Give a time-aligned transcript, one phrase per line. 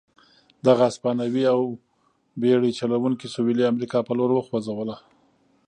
[0.67, 1.61] دغه هسپانوي او
[2.41, 4.95] بېړۍ چلوونکي سوېلي امریکا په لور وخوځوله.